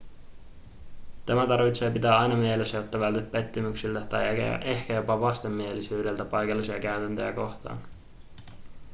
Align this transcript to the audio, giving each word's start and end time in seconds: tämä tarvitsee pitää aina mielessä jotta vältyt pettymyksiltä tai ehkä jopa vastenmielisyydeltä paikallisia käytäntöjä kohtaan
tämä 1.25 1.47
tarvitsee 1.47 1.91
pitää 1.91 2.19
aina 2.19 2.35
mielessä 2.35 2.77
jotta 2.77 2.99
vältyt 2.99 3.31
pettymyksiltä 3.31 4.01
tai 4.05 4.27
ehkä 4.63 4.93
jopa 4.93 5.19
vastenmielisyydeltä 5.21 6.25
paikallisia 6.25 6.79
käytäntöjä 6.79 7.33
kohtaan 7.33 7.77